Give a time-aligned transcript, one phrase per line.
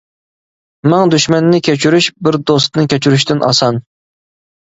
[0.93, 3.81] مىڭ دۈشمەننى كەچۈرۈش، بىر دوستنى كەچۈرۈشتىن ئاسان.